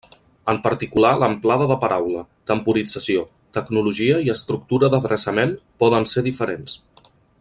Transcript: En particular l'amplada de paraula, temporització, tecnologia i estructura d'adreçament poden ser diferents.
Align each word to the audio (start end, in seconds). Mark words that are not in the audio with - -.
En 0.51 0.59
particular 0.67 1.09
l'amplada 1.23 1.67
de 1.71 1.77
paraula, 1.83 2.23
temporització, 2.51 3.21
tecnologia 3.59 4.17
i 4.29 4.33
estructura 4.37 4.91
d'adreçament 4.95 5.55
poden 5.85 6.11
ser 6.15 6.25
diferents. 6.31 6.81